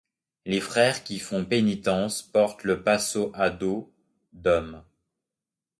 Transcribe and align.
Les 0.47 0.61
frères 0.61 1.03
qui 1.03 1.19
font 1.19 1.45
pénitence 1.45 2.23
portent 2.23 2.63
le 2.63 2.81
Paso 2.81 3.31
à 3.35 3.51
dos 3.51 3.93
d'homme. 4.33 4.83